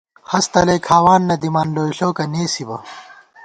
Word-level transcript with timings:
ہست 0.31 0.49
تلئ 0.53 0.79
کھاوان 0.85 1.21
نہ 1.29 1.35
دِمان، 1.41 1.67
لوئےݪوکہ 1.75 2.25
نېسِبہ 2.31 2.77